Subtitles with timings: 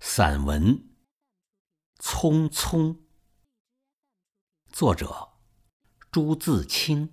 [0.00, 0.76] 散文
[2.00, 2.94] 《匆匆》，
[4.70, 5.30] 作者
[6.12, 7.12] 朱自清。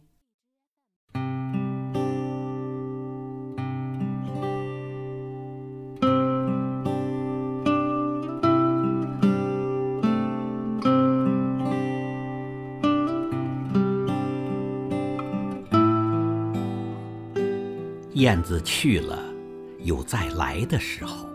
[18.13, 19.19] 燕子去了，
[19.79, 21.34] 有再来的时候。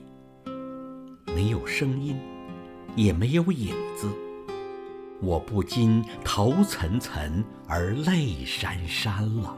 [1.33, 2.19] 没有声音，
[2.95, 4.09] 也没有影子，
[5.21, 9.55] 我不禁头涔涔而泪潸潸了。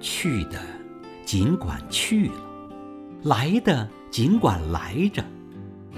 [0.00, 0.60] 去的
[1.24, 2.34] 尽管去了，
[3.24, 5.24] 来的尽管来着，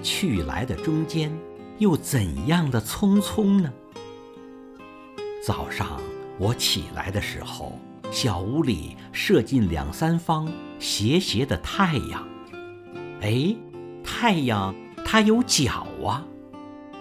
[0.02, 1.36] 去来的中间
[1.78, 3.72] 又怎样的匆匆呢？
[5.44, 6.00] 早上
[6.38, 7.78] 我起来的时候。
[8.10, 10.48] 小屋里射进两三方
[10.84, 12.28] 斜斜的太阳，
[13.22, 13.56] 哎，
[14.04, 16.22] 太阳它有脚啊，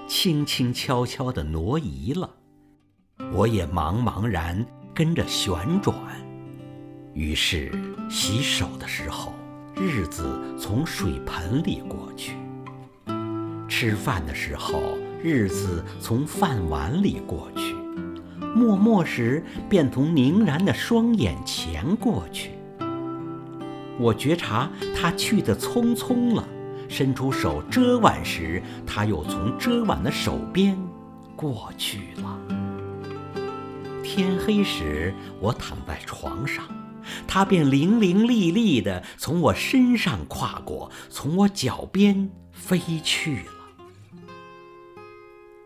[0.08, 2.30] 轻轻悄悄地挪移了，
[3.34, 5.94] 我也茫茫然跟着旋转。
[7.14, 7.70] 于是
[8.10, 9.34] 洗手的时候，
[9.76, 12.32] 日子从水盆里过去；
[13.68, 17.76] 吃饭的时候，日子从饭碗里过去。
[18.56, 22.52] 默默时，便从凝然的双眼前过去。
[24.00, 26.48] 我觉察他去的匆匆了，
[26.90, 30.78] 伸出手遮挽时，他又从遮挽的手边
[31.36, 32.40] 过去了。
[34.04, 36.66] 天黑时，我躺在床上，
[37.28, 44.24] 他便伶伶俐俐地从我身上跨过，从我脚边飞去了。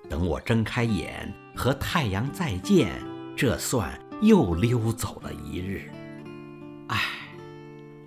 [0.09, 1.33] 等我睁开眼。
[1.57, 3.01] 和太阳再见，
[3.35, 5.89] 这算又溜走了一日。